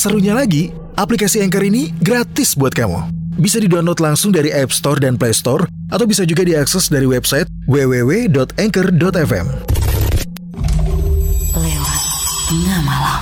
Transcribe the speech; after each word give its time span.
Serunya 0.00 0.32
lagi, 0.32 0.72
aplikasi 0.96 1.44
Anchor 1.44 1.60
ini 1.60 1.92
gratis 2.00 2.56
buat 2.56 2.72
kamu. 2.72 3.12
Bisa 3.36 3.60
di-download 3.60 4.00
langsung 4.00 4.32
dari 4.32 4.48
App 4.48 4.72
Store 4.72 4.96
dan 4.96 5.20
Play 5.20 5.36
Store, 5.36 5.68
atau 5.92 6.08
bisa 6.08 6.24
juga 6.24 6.40
diakses 6.40 6.88
dari 6.88 7.04
website 7.04 7.44
www.anchor.fm. 7.68 9.46
Lewat 11.52 12.00
tengah 12.48 12.80
malam. 12.80 13.20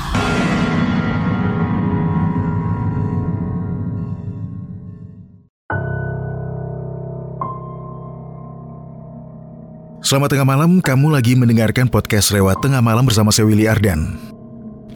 Selamat 9.98 10.28
tengah 10.30 10.46
malam, 10.46 10.78
kamu 10.78 11.10
lagi 11.10 11.34
mendengarkan 11.34 11.90
podcast 11.90 12.30
lewat 12.30 12.62
tengah 12.62 12.78
malam 12.78 13.02
bersama 13.02 13.34
saya 13.34 13.50
Willy 13.50 13.66
Ardan. 13.66 14.37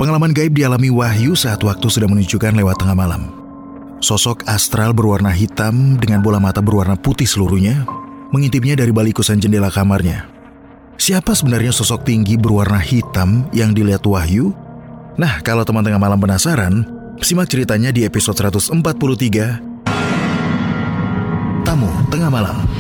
Pengalaman 0.03 0.35
gaib 0.35 0.59
dialami 0.59 0.91
Wahyu 0.91 1.39
saat 1.39 1.63
waktu 1.63 1.87
sudah 1.87 2.11
menunjukkan 2.11 2.59
lewat 2.59 2.75
tengah 2.75 2.99
malam. 2.99 3.31
Sosok 4.03 4.43
astral 4.51 4.91
berwarna 4.91 5.31
hitam 5.31 5.95
dengan 5.95 6.19
bola 6.19 6.43
mata 6.43 6.59
berwarna 6.59 6.99
putih 6.99 7.23
seluruhnya 7.23 7.87
mengintipnya 8.35 8.75
dari 8.75 8.91
balik 8.91 9.23
kusen 9.23 9.39
jendela 9.39 9.71
kamarnya. 9.71 10.27
Siapa 10.99 11.39
sebenarnya 11.39 11.71
sosok 11.71 12.03
tinggi 12.03 12.35
berwarna 12.35 12.83
hitam 12.83 13.47
yang 13.55 13.71
dilihat 13.79 14.03
Wahyu? 14.03 14.51
Nah, 15.15 15.39
kalau 15.47 15.63
teman 15.63 15.87
tengah 15.87 16.03
malam 16.03 16.19
penasaran, 16.19 16.83
simak 17.23 17.47
ceritanya 17.47 17.95
di 17.95 18.03
episode 18.03 18.35
143 18.35 18.75
Tamu 21.63 21.91
Tengah 22.11 22.27
Malam. 22.27 22.72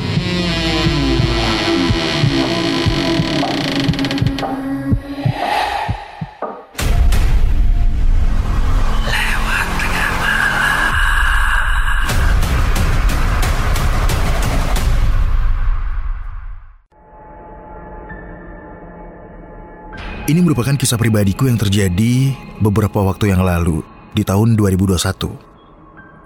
Ini 20.32 20.40
merupakan 20.40 20.72
kisah 20.72 20.96
pribadiku 20.96 21.44
yang 21.44 21.60
terjadi 21.60 22.32
beberapa 22.56 23.04
waktu 23.04 23.36
yang 23.36 23.44
lalu, 23.44 23.84
di 24.16 24.24
tahun 24.24 24.56
2021. 24.56 25.28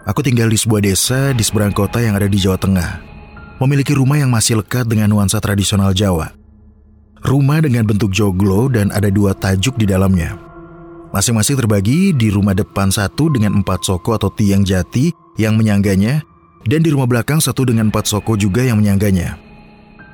Aku 0.07 0.23
tinggal 0.23 0.47
di 0.47 0.55
sebuah 0.55 0.79
desa 0.79 1.35
di 1.35 1.43
seberang 1.43 1.75
kota 1.75 1.99
yang 1.99 2.15
ada 2.15 2.31
di 2.31 2.39
Jawa 2.39 2.55
Tengah. 2.55 3.03
Memiliki 3.59 3.99
rumah 3.99 4.15
yang 4.15 4.31
masih 4.31 4.63
lekat 4.63 4.87
dengan 4.87 5.11
nuansa 5.11 5.43
tradisional 5.43 5.91
Jawa. 5.91 6.31
Rumah 7.19 7.67
dengan 7.67 7.83
bentuk 7.83 8.15
joglo 8.15 8.71
dan 8.71 8.95
ada 8.95 9.11
dua 9.11 9.35
tajuk 9.35 9.75
di 9.75 9.91
dalamnya. 9.91 10.39
Masing-masing 11.11 11.59
terbagi 11.59 12.15
di 12.15 12.31
rumah 12.31 12.55
depan 12.55 12.95
satu 12.95 13.27
dengan 13.27 13.59
empat 13.59 13.91
soko 13.91 14.15
atau 14.15 14.31
tiang 14.31 14.63
jati 14.63 15.11
yang 15.35 15.59
menyangganya, 15.59 16.23
dan 16.63 16.79
di 16.79 16.95
rumah 16.95 17.11
belakang 17.11 17.43
satu 17.43 17.67
dengan 17.67 17.91
empat 17.91 18.07
soko 18.07 18.39
juga 18.39 18.63
yang 18.63 18.79
menyangganya. 18.79 19.46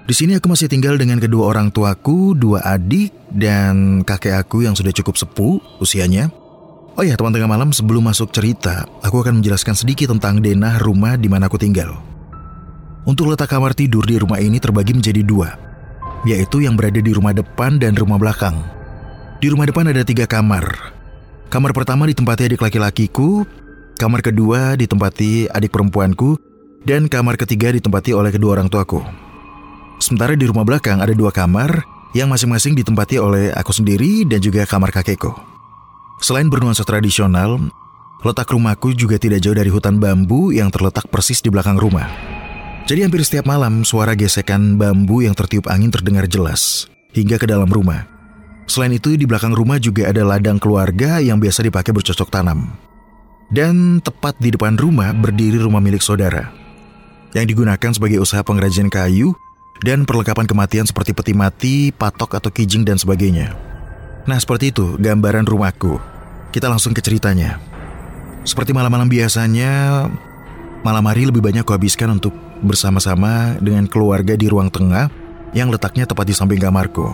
Di 0.02 0.14
sini 0.18 0.34
aku 0.34 0.50
masih 0.50 0.66
tinggal 0.66 0.98
dengan 0.98 1.22
kedua 1.22 1.54
orang 1.54 1.70
tuaku, 1.70 2.34
dua 2.34 2.58
adik, 2.66 3.14
dan 3.30 4.02
kakek 4.02 4.34
aku 4.34 4.66
yang 4.66 4.74
sudah 4.74 4.90
cukup 4.90 5.14
sepuh 5.14 5.62
usianya. 5.78 6.26
Oh 6.98 7.06
ya, 7.06 7.14
teman 7.14 7.30
tengah 7.30 7.46
malam 7.46 7.70
sebelum 7.70 8.10
masuk 8.10 8.34
cerita, 8.34 8.82
aku 9.00 9.22
akan 9.22 9.38
menjelaskan 9.38 9.78
sedikit 9.78 10.10
tentang 10.10 10.42
denah 10.42 10.82
rumah 10.82 11.14
di 11.14 11.30
mana 11.30 11.46
aku 11.46 11.54
tinggal. 11.54 11.94
Untuk 13.06 13.30
letak 13.30 13.54
kamar 13.54 13.78
tidur 13.78 14.02
di 14.02 14.18
rumah 14.18 14.42
ini 14.42 14.58
terbagi 14.58 14.90
menjadi 14.90 15.22
dua, 15.22 15.54
yaitu 16.26 16.66
yang 16.66 16.74
berada 16.74 16.98
di 16.98 17.12
rumah 17.14 17.30
depan 17.30 17.78
dan 17.78 17.94
rumah 17.94 18.18
belakang. 18.18 18.58
Di 19.38 19.54
rumah 19.54 19.70
depan 19.70 19.86
ada 19.86 20.02
tiga 20.02 20.26
kamar. 20.26 20.92
Kamar 21.46 21.70
pertama 21.70 22.10
ditempati 22.10 22.50
adik 22.50 22.60
laki-lakiku, 22.60 23.46
kamar 24.02 24.18
kedua 24.18 24.74
ditempati 24.74 25.46
adik 25.46 25.70
perempuanku, 25.70 26.36
dan 26.82 27.06
kamar 27.06 27.38
ketiga 27.38 27.70
ditempati 27.70 28.10
oleh 28.10 28.34
kedua 28.34 28.58
orang 28.58 28.66
tuaku. 28.66 29.21
Sementara 30.02 30.34
di 30.34 30.50
rumah 30.50 30.66
belakang 30.66 30.98
ada 30.98 31.14
dua 31.14 31.30
kamar 31.30 31.86
yang 32.10 32.26
masing-masing 32.26 32.74
ditempati 32.74 33.22
oleh 33.22 33.54
aku 33.54 33.70
sendiri 33.70 34.26
dan 34.26 34.42
juga 34.42 34.66
kamar 34.66 34.90
kakekku. 34.90 35.30
Selain 36.18 36.50
bernuansa 36.50 36.82
tradisional, 36.82 37.70
letak 38.26 38.50
rumahku 38.50 38.98
juga 38.98 39.14
tidak 39.14 39.38
jauh 39.38 39.54
dari 39.54 39.70
hutan 39.70 40.02
bambu 40.02 40.50
yang 40.50 40.74
terletak 40.74 41.06
persis 41.06 41.38
di 41.38 41.54
belakang 41.54 41.78
rumah. 41.78 42.10
Jadi 42.90 43.06
hampir 43.06 43.22
setiap 43.22 43.46
malam 43.46 43.86
suara 43.86 44.18
gesekan 44.18 44.74
bambu 44.74 45.22
yang 45.22 45.38
tertiup 45.38 45.70
angin 45.70 45.94
terdengar 45.94 46.26
jelas 46.26 46.90
hingga 47.14 47.38
ke 47.38 47.46
dalam 47.46 47.70
rumah. 47.70 48.02
Selain 48.66 48.90
itu 48.90 49.14
di 49.14 49.22
belakang 49.22 49.54
rumah 49.54 49.78
juga 49.78 50.10
ada 50.10 50.26
ladang 50.26 50.58
keluarga 50.58 51.22
yang 51.22 51.38
biasa 51.38 51.62
dipakai 51.62 51.94
bercocok 51.94 52.26
tanam. 52.26 52.74
Dan 53.54 54.02
tepat 54.02 54.34
di 54.42 54.50
depan 54.50 54.74
rumah 54.74 55.14
berdiri 55.14 55.62
rumah 55.62 55.78
milik 55.78 56.02
saudara 56.02 56.50
yang 57.38 57.46
digunakan 57.46 57.90
sebagai 57.94 58.18
usaha 58.18 58.42
pengrajin 58.42 58.90
kayu 58.90 59.30
dan 59.82 60.06
perlengkapan 60.06 60.46
kematian 60.46 60.86
seperti 60.86 61.12
peti 61.12 61.34
mati, 61.34 61.74
patok 61.90 62.38
atau 62.38 62.50
kijing 62.54 62.86
dan 62.86 62.96
sebagainya. 62.96 63.54
Nah 64.24 64.38
seperti 64.38 64.70
itu 64.70 64.94
gambaran 64.96 65.46
rumahku. 65.46 65.98
Kita 66.54 66.70
langsung 66.70 66.94
ke 66.94 67.02
ceritanya. 67.02 67.58
Seperti 68.46 68.74
malam-malam 68.74 69.10
biasanya, 69.10 70.06
malam 70.86 71.04
hari 71.06 71.26
lebih 71.26 71.42
banyak 71.42 71.66
kuhabiskan 71.66 72.10
untuk 72.14 72.34
bersama-sama 72.62 73.58
dengan 73.58 73.86
keluarga 73.90 74.38
di 74.38 74.46
ruang 74.46 74.70
tengah 74.70 75.10
yang 75.54 75.70
letaknya 75.70 76.06
tepat 76.06 76.26
di 76.30 76.34
samping 76.34 76.62
kamarku. 76.62 77.06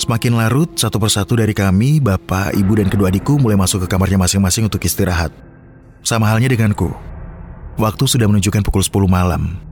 Semakin 0.00 0.34
larut, 0.40 0.72
satu 0.74 0.96
persatu 0.96 1.36
dari 1.36 1.52
kami, 1.52 2.00
bapak, 2.00 2.56
ibu, 2.56 2.72
dan 2.80 2.88
kedua 2.88 3.12
adikku 3.12 3.36
mulai 3.36 3.60
masuk 3.60 3.84
ke 3.84 3.88
kamarnya 3.92 4.16
masing-masing 4.16 4.66
untuk 4.66 4.80
istirahat. 4.82 5.30
Sama 6.02 6.26
halnya 6.26 6.48
denganku. 6.50 6.90
Waktu 7.76 8.04
sudah 8.08 8.26
menunjukkan 8.26 8.64
pukul 8.66 8.82
10 8.82 9.06
malam. 9.06 9.71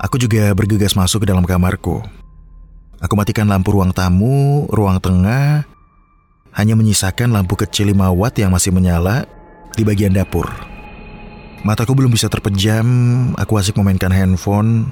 Aku 0.00 0.16
juga 0.16 0.56
bergegas 0.56 0.96
masuk 0.96 1.22
ke 1.22 1.26
dalam 1.28 1.44
kamarku. 1.44 2.00
Aku 3.04 3.12
matikan 3.20 3.44
lampu 3.44 3.76
ruang 3.76 3.92
tamu, 3.92 4.64
ruang 4.72 4.96
tengah, 4.96 5.68
hanya 6.56 6.72
menyisakan 6.72 7.36
lampu 7.36 7.52
kecil 7.52 7.92
5 7.92 8.08
watt 8.16 8.32
yang 8.40 8.48
masih 8.48 8.72
menyala 8.72 9.28
di 9.76 9.84
bagian 9.84 10.16
dapur. 10.16 10.48
Mataku 11.68 11.92
belum 11.92 12.16
bisa 12.16 12.32
terpejam, 12.32 12.88
aku 13.36 13.60
asik 13.60 13.76
memainkan 13.76 14.08
handphone, 14.08 14.88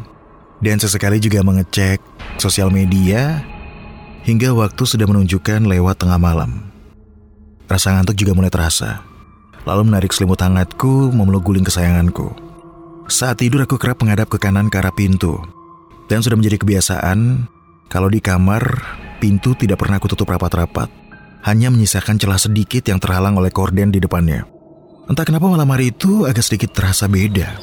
dan 0.61 0.77
sesekali 0.77 1.17
juga 1.17 1.41
mengecek 1.41 2.05
sosial 2.37 2.69
media, 2.69 3.41
hingga 4.29 4.53
waktu 4.53 4.85
sudah 4.85 5.09
menunjukkan 5.09 5.65
lewat 5.65 6.05
tengah 6.05 6.21
malam. 6.21 6.69
Rasa 7.65 7.97
ngantuk 7.97 8.21
juga 8.21 8.37
mulai 8.37 8.53
terasa, 8.53 9.01
lalu 9.65 9.89
menarik 9.89 10.13
selimut 10.13 10.37
hangatku 10.37 11.17
memeluk 11.17 11.49
guling 11.49 11.65
kesayanganku. 11.65 12.48
Saat 13.09 13.41
tidur 13.41 13.65
aku 13.65 13.81
kerap 13.81 14.05
menghadap 14.05 14.29
ke 14.29 14.37
kanan 14.37 14.69
ke 14.69 14.77
arah 14.77 14.93
pintu. 14.93 15.41
Dan 16.13 16.21
sudah 16.21 16.37
menjadi 16.37 16.61
kebiasaan, 16.61 17.49
kalau 17.89 18.13
di 18.13 18.21
kamar, 18.21 18.61
pintu 19.17 19.57
tidak 19.57 19.81
pernah 19.81 19.97
aku 19.97 20.13
tutup 20.13 20.29
rapat-rapat. 20.29 20.93
Hanya 21.49 21.73
menyisakan 21.73 22.21
celah 22.21 22.37
sedikit 22.37 22.85
yang 22.85 23.01
terhalang 23.01 23.41
oleh 23.41 23.49
korden 23.49 23.89
di 23.89 23.97
depannya. 23.97 24.45
Entah 25.09 25.25
kenapa 25.25 25.49
malam 25.49 25.73
hari 25.73 25.89
itu 25.89 26.29
agak 26.29 26.45
sedikit 26.45 26.77
terasa 26.77 27.09
beda. 27.09 27.57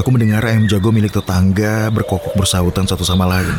Aku 0.00 0.08
mendengar 0.08 0.40
ayam 0.48 0.64
jago 0.64 0.88
milik 0.88 1.12
tetangga 1.12 1.92
berkokok 1.92 2.32
bersautan 2.32 2.88
satu 2.88 3.04
sama 3.04 3.28
lain. 3.28 3.52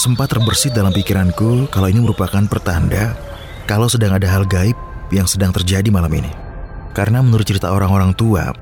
Sempat 0.00 0.32
terbersit 0.32 0.72
dalam 0.72 0.88
pikiranku 0.88 1.68
kalau 1.68 1.84
ini 1.92 2.00
merupakan 2.00 2.40
pertanda 2.48 3.12
kalau 3.68 3.92
sedang 3.92 4.16
ada 4.16 4.24
hal 4.24 4.48
gaib 4.48 4.76
yang 5.12 5.28
sedang 5.28 5.52
terjadi 5.52 5.92
malam 5.92 6.16
ini. 6.16 6.32
Karena 6.96 7.20
menurut 7.20 7.44
cerita 7.44 7.68
orang-orang 7.68 8.16
tua, 8.16 8.56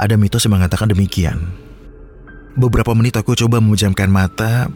ada 0.00 0.16
mitos 0.16 0.48
yang 0.48 0.56
mengatakan 0.56 0.88
demikian. 0.88 1.36
Beberapa 2.56 2.96
menit 2.96 3.14
aku 3.20 3.36
coba 3.36 3.60
memejamkan 3.60 4.08
mata, 4.08 4.72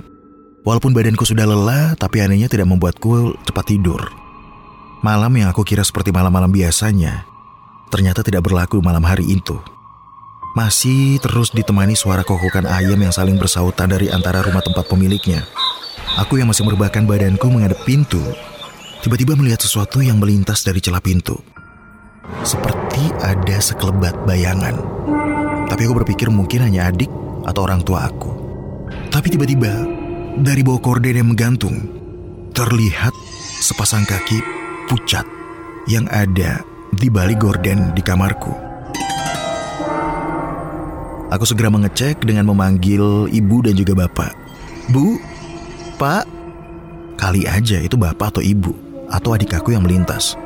walaupun 0.62 0.92
badanku 0.92 1.26
sudah 1.26 1.48
lelah, 1.48 1.96
tapi 1.96 2.22
anehnya 2.22 2.46
tidak 2.46 2.68
membuatku 2.68 3.34
cepat 3.48 3.64
tidur. 3.72 4.00
Malam 5.04 5.36
yang 5.36 5.52
aku 5.52 5.66
kira 5.66 5.84
seperti 5.84 6.12
malam-malam 6.12 6.48
biasanya, 6.48 7.28
ternyata 7.92 8.24
tidak 8.24 8.46
berlaku 8.46 8.80
malam 8.80 9.04
hari 9.04 9.26
itu. 9.26 9.58
Masih 10.54 11.18
terus 11.18 11.50
ditemani 11.50 11.98
suara 11.98 12.22
kokokan 12.22 12.64
ayam 12.64 12.96
yang 12.96 13.10
saling 13.10 13.34
bersautan 13.34 13.90
dari 13.90 14.06
antara 14.06 14.38
rumah 14.38 14.62
tempat 14.62 14.86
pemiliknya. 14.86 15.42
Aku 16.14 16.38
yang 16.38 16.46
masih 16.46 16.62
merebahkan 16.62 17.04
badanku 17.10 17.50
menghadap 17.50 17.82
pintu, 17.82 18.22
tiba-tiba 19.02 19.34
melihat 19.34 19.58
sesuatu 19.58 19.98
yang 19.98 20.22
melintas 20.22 20.62
dari 20.62 20.78
celah 20.78 21.02
pintu. 21.02 21.36
Seperti 22.46 22.73
ada 23.20 23.56
sekelebat 23.58 24.14
bayangan. 24.28 24.76
Tapi 25.68 25.80
aku 25.88 26.04
berpikir 26.04 26.28
mungkin 26.28 26.64
hanya 26.68 26.92
adik 26.92 27.10
atau 27.44 27.66
orang 27.66 27.80
tua 27.82 28.08
aku. 28.08 28.30
Tapi 29.10 29.26
tiba-tiba 29.32 29.72
dari 30.38 30.60
bawah 30.60 30.82
korden 30.82 31.14
yang 31.14 31.28
menggantung 31.30 31.88
terlihat 32.54 33.12
sepasang 33.62 34.06
kaki 34.06 34.38
pucat 34.86 35.26
yang 35.90 36.06
ada 36.12 36.62
di 36.94 37.10
balik 37.10 37.42
gorden 37.42 37.90
di 37.92 38.02
kamarku. 38.04 38.52
Aku 41.34 41.42
segera 41.42 41.66
mengecek 41.66 42.22
dengan 42.22 42.46
memanggil 42.46 43.26
ibu 43.26 43.56
dan 43.64 43.74
juga 43.74 44.06
bapak. 44.06 44.32
Bu, 44.94 45.18
pak, 45.98 46.30
kali 47.18 47.42
aja 47.48 47.82
itu 47.82 47.98
bapak 47.98 48.38
atau 48.38 48.42
ibu 48.44 48.70
atau 49.10 49.34
adik 49.34 49.58
aku 49.58 49.74
yang 49.74 49.82
melintas. 49.82 50.38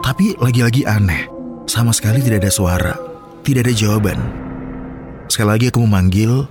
Tapi 0.00 0.36
lagi-lagi 0.40 0.88
aneh, 0.88 1.28
sama 1.64 1.96
sekali 1.96 2.20
tidak 2.20 2.44
ada 2.44 2.52
suara, 2.52 2.94
tidak 3.44 3.68
ada 3.68 3.74
jawaban. 3.74 4.18
Sekali 5.28 5.48
lagi 5.48 5.66
aku 5.72 5.80
memanggil, 5.84 6.44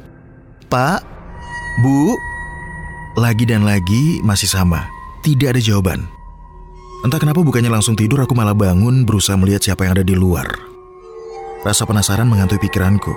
Pak, 0.70 1.06
Bu, 1.86 2.18
lagi 3.18 3.46
dan 3.46 3.62
lagi 3.62 4.20
masih 4.26 4.50
sama, 4.50 4.90
tidak 5.22 5.58
ada 5.58 5.62
jawaban. 5.62 6.10
Entah 7.04 7.20
kenapa 7.20 7.44
bukannya 7.44 7.70
langsung 7.70 8.00
tidur, 8.00 8.24
aku 8.24 8.34
malah 8.34 8.56
bangun 8.56 9.04
berusaha 9.04 9.36
melihat 9.36 9.62
siapa 9.62 9.86
yang 9.86 10.00
ada 10.00 10.06
di 10.08 10.16
luar. 10.16 10.48
Rasa 11.62 11.84
penasaran 11.84 12.28
menghantui 12.28 12.60
pikiranku. 12.60 13.12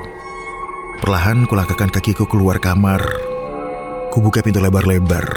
Perlahan 1.03 1.47
kulakakan 1.47 1.91
kakiku 1.91 2.27
keluar 2.27 2.59
kamar. 2.59 3.03
Kubuka 4.11 4.43
pintu 4.43 4.59
lebar-lebar. 4.59 5.29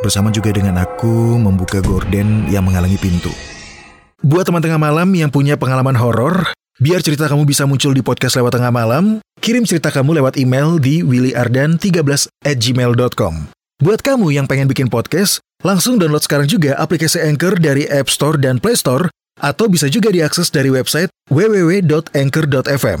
Bersama 0.00 0.30
juga 0.30 0.54
dengan 0.54 0.78
aku 0.80 1.36
membuka 1.36 1.82
gorden 1.82 2.48
yang 2.48 2.64
menghalangi 2.64 2.98
pintu. 2.98 3.32
Buat 4.20 4.52
teman 4.52 4.60
tengah 4.60 4.76
malam 4.76 5.08
yang 5.16 5.32
punya 5.32 5.56
pengalaman 5.56 5.96
horor, 5.96 6.52
biar 6.76 7.00
cerita 7.00 7.24
kamu 7.24 7.48
bisa 7.48 7.64
muncul 7.64 7.96
di 7.96 8.04
podcast 8.04 8.36
lewat 8.36 8.52
tengah 8.52 8.68
malam, 8.68 9.24
kirim 9.40 9.64
cerita 9.64 9.88
kamu 9.88 10.20
lewat 10.20 10.36
email 10.36 10.76
di 10.76 11.00
willyardan13 11.00 12.28
at 12.44 12.60
gmail.com. 12.60 13.48
Buat 13.80 14.04
kamu 14.04 14.36
yang 14.36 14.44
pengen 14.44 14.68
bikin 14.68 14.92
podcast, 14.92 15.40
langsung 15.64 15.96
download 15.96 16.20
sekarang 16.20 16.44
juga 16.44 16.76
aplikasi 16.76 17.16
Anchor 17.16 17.56
dari 17.56 17.88
App 17.88 18.12
Store 18.12 18.36
dan 18.36 18.60
Play 18.60 18.76
Store, 18.76 19.08
atau 19.40 19.72
bisa 19.72 19.88
juga 19.88 20.12
diakses 20.12 20.52
dari 20.52 20.68
website 20.68 21.08
www.anchor.fm. 21.32 23.00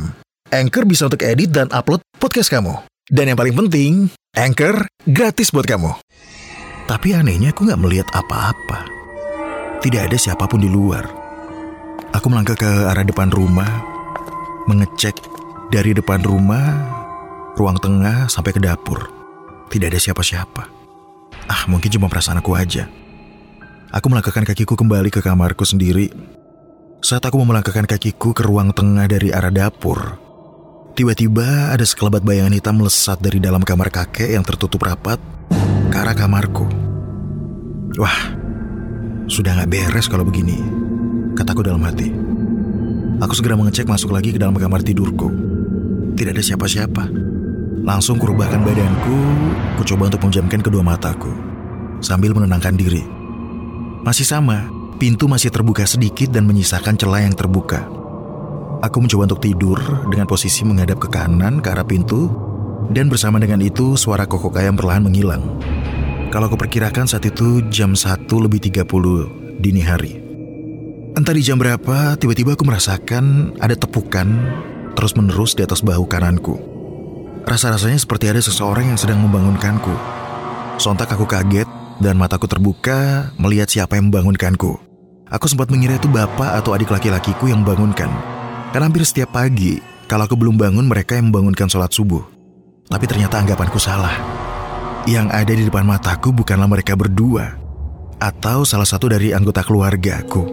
Anchor 0.56 0.84
bisa 0.88 1.04
untuk 1.04 1.20
edit 1.20 1.52
dan 1.52 1.68
upload 1.68 2.00
podcast 2.16 2.48
kamu. 2.48 2.80
Dan 3.12 3.28
yang 3.28 3.36
paling 3.36 3.52
penting, 3.52 3.92
Anchor 4.32 4.88
gratis 5.04 5.52
buat 5.52 5.68
kamu. 5.68 6.00
Tapi 6.88 7.12
anehnya 7.12 7.52
aku 7.52 7.68
nggak 7.68 7.80
melihat 7.84 8.08
apa-apa. 8.16 8.99
Tidak 9.80 10.00
ada 10.00 10.16
siapa 10.20 10.44
pun 10.44 10.60
di 10.60 10.68
luar. 10.68 11.08
Aku 12.12 12.28
melangkah 12.28 12.56
ke 12.56 12.68
arah 12.84 13.00
depan 13.00 13.32
rumah, 13.32 13.80
mengecek 14.68 15.16
dari 15.72 15.96
depan 15.96 16.20
rumah, 16.20 16.66
ruang 17.56 17.80
tengah 17.80 18.28
sampai 18.28 18.52
ke 18.52 18.60
dapur. 18.60 19.08
Tidak 19.72 19.88
ada 19.88 19.96
siapa-siapa. 19.96 20.62
Ah, 21.48 21.64
mungkin 21.66 21.88
cuma 21.88 22.12
perasaan 22.12 22.42
aku 22.42 22.52
aja. 22.58 22.84
Aku 23.90 24.06
melangkahkan 24.12 24.44
kakiku 24.44 24.76
kembali 24.76 25.08
ke 25.08 25.24
kamarku 25.24 25.64
sendiri. 25.64 26.12
Saat 27.00 27.24
aku 27.24 27.40
melangkahkan 27.40 27.88
kakiku 27.88 28.36
ke 28.36 28.44
ruang 28.44 28.76
tengah 28.76 29.08
dari 29.08 29.32
arah 29.32 29.50
dapur, 29.50 30.30
Tiba-tiba 30.90 31.70
ada 31.70 31.80
sekelebat 31.80 32.26
bayangan 32.26 32.52
hitam 32.52 32.82
melesat 32.82 33.22
dari 33.22 33.38
dalam 33.38 33.62
kamar 33.62 33.88
kakek 33.88 34.34
yang 34.34 34.42
tertutup 34.42 34.82
rapat 34.82 35.16
ke 35.88 35.96
arah 35.96 36.12
kamarku. 36.12 36.66
Wah, 37.96 38.36
sudah 39.30 39.62
gak 39.62 39.70
beres 39.70 40.10
kalau 40.10 40.26
begini, 40.26 40.58
kataku 41.38 41.62
dalam 41.62 41.80
hati. 41.86 42.10
Aku 43.22 43.32
segera 43.38 43.54
mengecek 43.54 43.86
masuk 43.86 44.10
lagi 44.10 44.34
ke 44.34 44.42
dalam 44.42 44.58
kamar 44.58 44.82
tidurku. 44.82 45.30
Tidak 46.18 46.34
ada 46.34 46.42
siapa-siapa. 46.42 47.04
Langsung 47.86 48.18
kurubahkan 48.18 48.60
badanku, 48.60 49.16
ku 49.78 49.82
coba 49.86 50.10
untuk 50.10 50.26
menjamkan 50.26 50.60
kedua 50.60 50.82
mataku, 50.82 51.30
sambil 52.02 52.34
menenangkan 52.34 52.74
diri. 52.74 53.06
Masih 54.02 54.26
sama, 54.26 54.66
pintu 54.98 55.30
masih 55.30 55.48
terbuka 55.48 55.86
sedikit 55.86 56.34
dan 56.34 56.44
menyisakan 56.44 56.98
celah 56.98 57.22
yang 57.24 57.32
terbuka. 57.32 57.86
Aku 58.80 58.98
mencoba 58.98 59.30
untuk 59.30 59.44
tidur 59.44 59.78
dengan 60.10 60.26
posisi 60.26 60.64
menghadap 60.66 60.98
ke 60.98 61.08
kanan 61.08 61.60
ke 61.60 61.68
arah 61.70 61.84
pintu 61.84 62.32
dan 62.90 63.12
bersama 63.12 63.36
dengan 63.36 63.60
itu 63.60 63.94
suara 63.94 64.24
kokok 64.24 64.58
ayam 64.58 64.74
perlahan 64.74 65.04
menghilang. 65.04 65.44
Kalau 66.30 66.46
aku 66.46 66.54
perkirakan 66.54 67.10
saat 67.10 67.26
itu 67.26 67.58
jam 67.74 67.98
1 67.98 68.30
lebih 68.30 68.62
30 68.62 68.86
dini 69.58 69.82
hari. 69.82 70.22
Entah 71.18 71.34
di 71.34 71.42
jam 71.42 71.58
berapa, 71.58 72.14
tiba-tiba 72.14 72.54
aku 72.54 72.62
merasakan 72.62 73.58
ada 73.58 73.74
tepukan 73.74 74.30
terus-menerus 74.94 75.58
di 75.58 75.66
atas 75.66 75.82
bahu 75.82 76.06
kananku. 76.06 76.54
Rasa-rasanya 77.42 77.98
seperti 77.98 78.30
ada 78.30 78.38
seseorang 78.38 78.94
yang 78.94 78.98
sedang 78.98 79.18
membangunkanku. 79.26 79.90
Sontak 80.78 81.10
aku 81.10 81.26
kaget 81.26 81.66
dan 81.98 82.14
mataku 82.14 82.46
terbuka 82.46 83.34
melihat 83.34 83.66
siapa 83.66 83.98
yang 83.98 84.14
membangunkanku. 84.14 84.78
Aku 85.34 85.46
sempat 85.50 85.66
mengira 85.74 85.98
itu 85.98 86.06
bapak 86.06 86.62
atau 86.62 86.78
adik 86.78 86.94
laki-lakiku 86.94 87.50
yang 87.50 87.66
membangunkan. 87.66 88.10
Karena 88.70 88.86
hampir 88.86 89.02
setiap 89.02 89.34
pagi, 89.34 89.82
kalau 90.06 90.30
aku 90.30 90.38
belum 90.38 90.54
bangun 90.54 90.86
mereka 90.86 91.18
yang 91.18 91.34
membangunkan 91.34 91.66
sholat 91.66 91.90
subuh. 91.90 92.22
Tapi 92.86 93.04
ternyata 93.10 93.42
anggapanku 93.42 93.82
salah. 93.82 94.39
Yang 95.10 95.26
ada 95.34 95.52
di 95.58 95.66
depan 95.66 95.82
mataku 95.82 96.30
bukanlah 96.30 96.70
mereka 96.70 96.94
berdua, 96.94 97.58
atau 98.22 98.62
salah 98.62 98.86
satu 98.86 99.10
dari 99.10 99.34
anggota 99.34 99.66
keluargaku. 99.66 100.46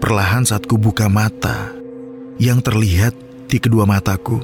Perlahan 0.00 0.48
saat 0.48 0.64
ku 0.64 0.80
buka 0.80 1.12
mata, 1.12 1.76
yang 2.40 2.64
terlihat 2.64 3.12
di 3.44 3.60
kedua 3.60 3.84
mataku, 3.84 4.40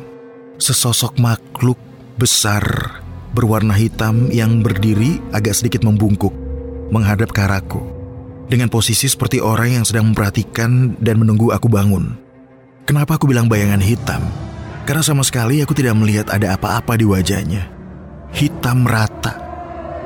sesosok 0.60 1.16
makhluk 1.16 1.80
besar 2.20 2.60
berwarna 3.32 3.72
hitam 3.72 4.28
yang 4.28 4.60
berdiri 4.60 5.16
agak 5.32 5.56
sedikit 5.56 5.80
membungkuk, 5.80 6.36
menghadap 6.92 7.32
ke 7.32 7.40
arahku. 7.40 7.80
Dengan 8.52 8.68
posisi 8.68 9.08
seperti 9.08 9.40
orang 9.40 9.80
yang 9.80 9.84
sedang 9.88 10.12
memperhatikan 10.12 11.00
dan 11.00 11.16
menunggu 11.16 11.56
aku 11.56 11.72
bangun. 11.72 12.20
Kenapa 12.84 13.16
aku 13.16 13.32
bilang 13.32 13.48
bayangan 13.48 13.80
hitam? 13.80 14.20
Karena 14.84 15.00
sama 15.00 15.24
sekali 15.24 15.64
aku 15.64 15.72
tidak 15.72 15.96
melihat 15.96 16.28
ada 16.28 16.52
apa-apa 16.52 17.00
di 17.00 17.08
wajahnya. 17.08 17.80
Hitam 18.32 18.88
rata. 18.88 19.36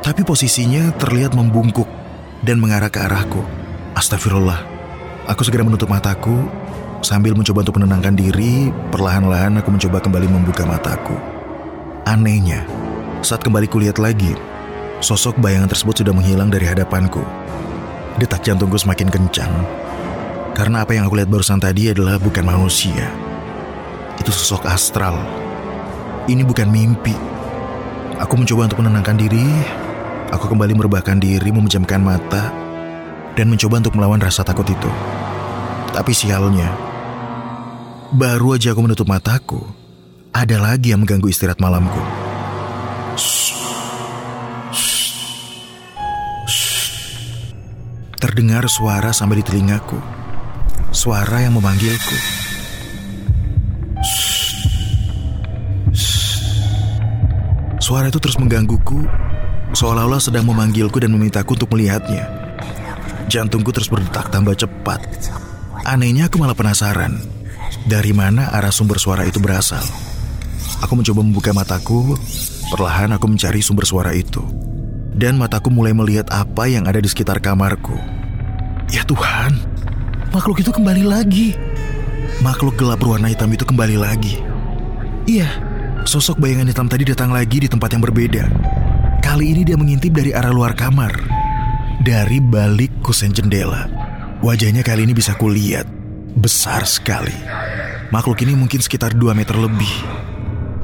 Tapi 0.03 0.23
posisinya 0.23 0.95
terlihat 0.99 1.35
membungkuk 1.35 1.87
dan 2.43 2.59
mengarah 2.59 2.91
ke 2.91 3.03
arahku. 3.03 3.43
Astagfirullah. 3.95 4.61
Aku 5.27 5.43
segera 5.43 5.67
menutup 5.67 5.91
mataku 5.91 6.47
sambil 7.03 7.35
mencoba 7.35 7.67
untuk 7.67 7.79
menenangkan 7.83 8.15
diri. 8.15 8.71
Perlahan-lahan 8.95 9.59
aku 9.59 9.71
mencoba 9.75 9.99
kembali 10.03 10.27
membuka 10.31 10.63
mataku. 10.67 11.15
Anehnya, 12.07 12.63
saat 13.23 13.43
kembali 13.43 13.67
kulihat 13.67 13.99
lagi, 13.99 14.35
sosok 15.03 15.39
bayangan 15.43 15.71
tersebut 15.71 16.07
sudah 16.07 16.15
menghilang 16.15 16.51
dari 16.51 16.67
hadapanku. 16.67 17.23
Detak 18.23 18.47
jantungku 18.47 18.79
semakin 18.79 19.11
kencang 19.11 19.53
karena 20.57 20.89
apa 20.89 20.97
yang 20.97 21.05
aku 21.05 21.21
lihat 21.21 21.29
barusan 21.29 21.61
tadi 21.61 21.93
adalah 21.93 22.17
bukan 22.17 22.41
manusia. 22.41 23.13
Itu 24.17 24.33
sosok 24.33 24.65
astral. 24.65 25.21
Ini 26.25 26.41
bukan 26.49 26.73
mimpi. 26.73 27.13
Aku 28.17 28.35
mencoba 28.41 28.69
untuk 28.69 28.81
menenangkan 28.81 29.17
diri. 29.21 29.45
Aku 30.33 30.51
kembali 30.51 30.73
merebahkan 30.75 31.21
diri, 31.21 31.49
memejamkan 31.53 32.03
mata, 32.03 32.51
dan 33.37 33.47
mencoba 33.47 33.79
untuk 33.79 33.95
melawan 33.95 34.19
rasa 34.19 34.43
takut 34.43 34.67
itu. 34.67 34.91
Tapi 35.95 36.13
sialnya, 36.13 36.73
baru 38.11 38.59
aja 38.59 38.75
aku 38.75 38.83
menutup 38.83 39.07
mataku, 39.07 39.63
ada 40.35 40.59
lagi 40.59 40.91
yang 40.91 41.07
mengganggu 41.07 41.31
istirahat 41.31 41.63
malamku. 41.63 42.03
Terdengar 48.17 48.67
suara 48.67 49.15
sampai 49.15 49.41
di 49.41 49.45
telingaku 49.47 50.17
suara 50.97 51.45
yang 51.45 51.53
memanggilku. 51.61 52.36
Suara 57.87 58.11
itu 58.11 58.19
terus 58.19 58.35
menggangguku, 58.35 59.07
seolah-olah 59.71 60.19
sedang 60.19 60.43
memanggilku 60.51 60.99
dan 60.99 61.15
memintaku 61.15 61.55
untuk 61.55 61.71
melihatnya. 61.71 62.27
Jantungku 63.31 63.71
terus 63.71 63.87
berdetak 63.87 64.27
tambah 64.35 64.59
cepat. 64.59 65.07
Anehnya 65.87 66.27
aku 66.27 66.35
malah 66.43 66.59
penasaran, 66.59 67.15
dari 67.87 68.11
mana 68.11 68.51
arah 68.51 68.75
sumber 68.75 68.99
suara 68.99 69.23
itu 69.23 69.39
berasal. 69.39 69.87
Aku 70.83 70.99
mencoba 70.99 71.23
membuka 71.23 71.55
mataku, 71.55 72.19
perlahan 72.75 73.15
aku 73.15 73.31
mencari 73.31 73.63
sumber 73.63 73.87
suara 73.87 74.11
itu. 74.19 74.43
Dan 75.15 75.39
mataku 75.39 75.71
mulai 75.71 75.95
melihat 75.95 76.27
apa 76.35 76.67
yang 76.67 76.91
ada 76.91 76.99
di 76.99 77.07
sekitar 77.07 77.39
kamarku. 77.39 77.95
Ya 78.91 79.07
Tuhan, 79.07 79.63
makhluk 80.35 80.59
itu 80.59 80.75
kembali 80.75 81.07
lagi. 81.07 81.55
Makhluk 82.43 82.83
gelap 82.83 82.99
berwarna 82.99 83.31
hitam 83.31 83.55
itu 83.55 83.63
kembali 83.63 83.95
lagi. 83.95 84.43
Iya, 85.31 85.47
sosok 86.07 86.39
bayangan 86.39 86.71
hitam 86.71 86.87
tadi 86.87 87.03
datang 87.03 87.35
lagi 87.35 87.59
di 87.59 87.69
tempat 87.69 87.91
yang 87.91 88.03
berbeda. 88.07 88.47
Kali 89.19 89.51
ini 89.51 89.67
dia 89.67 89.75
mengintip 89.75 90.15
dari 90.15 90.31
arah 90.31 90.55
luar 90.55 90.73
kamar. 90.79 91.11
Dari 91.99 92.39
balik 92.39 93.03
kusen 93.03 93.35
jendela. 93.35 93.91
Wajahnya 94.39 94.87
kali 94.87 95.03
ini 95.03 95.13
bisa 95.13 95.35
kulihat. 95.35 95.99
besar 96.37 96.85
sekali. 96.85 97.33
Makhluk 98.13 98.45
ini 98.45 98.53
mungkin 98.53 98.77
sekitar 98.85 99.17
2 99.17 99.33
meter 99.33 99.57
lebih. 99.57 99.89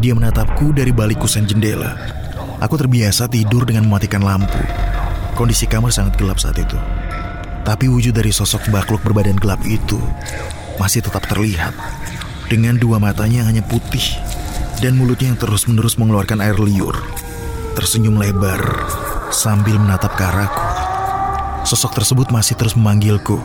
Dia 0.00 0.16
menatapku 0.16 0.72
dari 0.72 0.96
balik 0.96 1.20
kusen 1.20 1.44
jendela. 1.44 1.92
Aku 2.56 2.80
terbiasa 2.80 3.28
tidur 3.28 3.68
dengan 3.68 3.84
mematikan 3.84 4.24
lampu. 4.24 4.56
Kondisi 5.36 5.68
kamar 5.68 5.92
sangat 5.92 6.16
gelap 6.16 6.40
saat 6.40 6.56
itu. 6.56 6.80
Tapi 7.68 7.84
wujud 7.84 8.16
dari 8.16 8.32
sosok 8.32 8.72
makhluk 8.72 9.04
berbadan 9.04 9.36
gelap 9.36 9.60
itu 9.68 10.00
masih 10.80 11.04
tetap 11.04 11.28
terlihat. 11.28 11.76
Dengan 12.48 12.80
dua 12.80 12.96
matanya 12.96 13.44
yang 13.44 13.52
hanya 13.52 13.64
putih 13.68 14.31
dan 14.82 14.98
mulutnya 14.98 15.30
yang 15.30 15.38
terus-menerus 15.38 15.94
mengeluarkan 15.94 16.42
air 16.42 16.58
liur. 16.58 16.98
Tersenyum 17.78 18.18
lebar 18.18 18.58
sambil 19.30 19.78
menatap 19.78 20.18
ke 20.18 20.26
arahku. 20.26 20.66
Sosok 21.62 22.02
tersebut 22.02 22.34
masih 22.34 22.58
terus 22.58 22.74
memanggilku. 22.74 23.38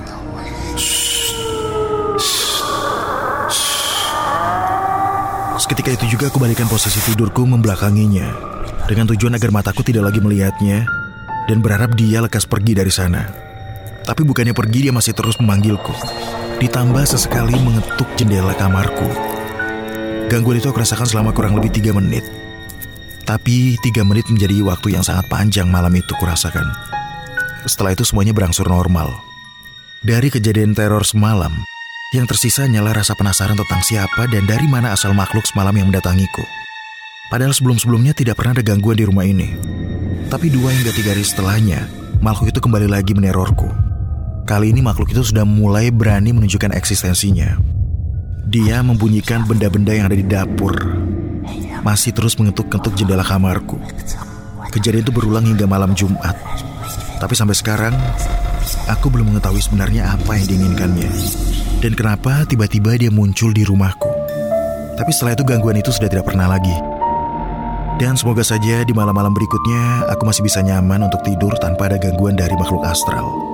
Seketika 5.62 5.94
itu 5.94 6.17
juga 6.17 6.34
aku 6.34 6.41
balikan 6.41 6.65
posisi 6.65 6.98
tidurku 7.06 7.46
membelakanginya 7.46 8.34
dengan 8.89 9.06
tujuan 9.13 9.38
agar 9.38 9.53
mataku 9.53 9.86
tidak 9.86 10.10
lagi 10.10 10.17
melihatnya 10.17 10.89
dan 11.46 11.62
berharap 11.62 11.94
dia 11.94 12.25
lekas 12.25 12.50
pergi 12.50 12.74
dari 12.74 12.89
sana. 12.89 13.29
Tapi 14.01 14.25
bukannya 14.25 14.58
pergi 14.58 14.89
dia 14.89 14.94
masih 14.96 15.13
terus 15.13 15.38
memanggilku. 15.38 15.94
Ditambah 16.58 17.06
sesekali 17.06 17.53
mengetuk 17.62 18.10
jendela 18.17 18.58
kamarku. 18.58 19.37
Gangguan 20.27 20.60
itu 20.60 20.67
aku 20.67 20.84
rasakan 20.84 21.07
selama 21.07 21.31
kurang 21.31 21.55
lebih 21.55 21.72
tiga 21.72 21.96
menit. 21.96 22.27
Tapi 23.24 23.79
tiga 23.79 24.03
menit 24.03 24.27
menjadi 24.27 24.60
waktu 24.60 25.00
yang 25.00 25.03
sangat 25.03 25.24
panjang 25.31 25.72
malam 25.72 25.91
itu 25.96 26.12
kurasakan. 26.19 26.67
Setelah 27.63 27.96
itu 27.96 28.03
semuanya 28.03 28.36
berangsur 28.36 28.67
normal. 28.67 29.24
Dari 30.03 30.27
kejadian 30.27 30.75
teror 30.75 31.07
semalam, 31.07 31.51
yang 32.12 32.27
tersisa 32.27 32.67
hanyalah 32.67 33.00
rasa 33.00 33.15
penasaran 33.15 33.55
tentang 33.55 33.79
siapa 33.84 34.27
dan 34.27 34.43
dari 34.43 34.67
mana 34.67 34.91
asal 34.91 35.15
makhluk 35.15 35.48
semalam 35.48 35.75
yang 35.75 35.88
mendatangiku. 35.91 36.43
Padahal 37.31 37.55
sebelum-sebelumnya 37.55 38.12
tidak 38.12 38.39
pernah 38.39 38.60
ada 38.60 38.63
gangguan 38.63 39.00
di 39.00 39.07
rumah 39.07 39.24
ini. 39.24 39.55
Tapi 40.27 40.51
dua 40.51 40.75
hingga 40.75 40.91
tiga 40.91 41.15
hari 41.15 41.24
setelahnya, 41.24 41.88
makhluk 42.19 42.51
itu 42.51 42.60
kembali 42.60 42.91
lagi 42.91 43.15
menerorku. 43.15 43.67
Kali 44.43 44.75
ini 44.75 44.84
makhluk 44.84 45.12
itu 45.12 45.24
sudah 45.24 45.48
mulai 45.48 45.88
berani 45.88 46.36
menunjukkan 46.36 46.75
eksistensinya. 46.75 47.76
Dia 48.48 48.80
membunyikan 48.80 49.44
benda-benda 49.44 49.92
yang 49.92 50.08
ada 50.08 50.16
di 50.16 50.24
dapur. 50.24 50.72
Masih 51.84 52.16
terus 52.16 52.39
mengetuk-ketuk 52.39 52.96
jendela 52.96 53.20
kamarku. 53.20 53.75
Kejadian 54.72 55.04
itu 55.04 55.12
berulang 55.12 55.44
hingga 55.44 55.68
malam 55.68 55.92
Jumat. 55.92 56.32
Tapi 57.20 57.36
sampai 57.36 57.60
sekarang, 57.60 57.92
aku 58.88 59.12
belum 59.12 59.36
mengetahui 59.36 59.60
sebenarnya 59.60 60.16
apa 60.16 60.39
yang 60.39 60.48
diinginkannya. 60.48 61.12
Dan 61.84 61.92
kenapa 61.92 62.48
tiba-tiba 62.48 62.96
dia 62.96 63.12
muncul 63.12 63.51
di 63.51 63.68
rumahku. 63.68 64.08
Tapi 64.96 65.12
setelah 65.12 65.36
itu 65.36 65.44
gangguan 65.44 65.84
itu 65.84 65.92
sudah 65.92 66.08
tidak 66.08 66.32
pernah 66.32 66.48
lagi. 66.48 66.74
Dan 68.00 68.16
semoga 68.16 68.48
saja 68.48 68.88
di 68.88 68.94
malam-malam 68.96 69.36
berikutnya 69.36 70.08
aku 70.08 70.24
masih 70.24 70.48
bisa 70.48 70.63
nyaman 70.63 71.04
untuk 71.04 71.20
tidur 71.27 71.51
tanpa 71.60 71.92
ada 71.92 72.00
gangguan 72.00 72.39
dari 72.39 72.56
makhluk 72.56 72.88
astral. 72.88 73.47